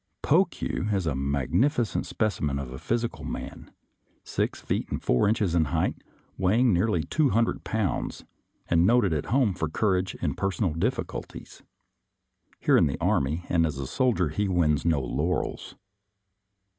[0.23, 3.69] Pokue is a magnificent specimen of the physical man—
[4.23, 6.03] six feet and four inches in height,
[6.39, 8.25] weighing nearly two hundred pounds—
[8.67, 11.61] and noted at home for courage in personal difficulties.
[12.59, 15.75] Here in the army and as a soldier he wins no laurels.